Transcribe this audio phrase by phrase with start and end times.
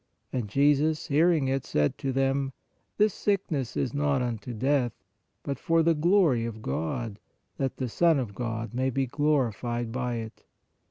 [0.33, 2.53] And Jesus, hearing it, said to them:
[2.97, 4.93] This sickness is not unto death,
[5.43, 7.19] but for the glory of God,
[7.57, 10.43] that the Son of God may be glorified by it.